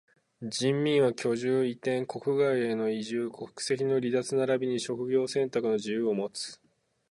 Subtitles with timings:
[0.41, 6.59] 人民は居住、移転、国外への移住、国籍の離脱ならびに職業選択の自由をもつ。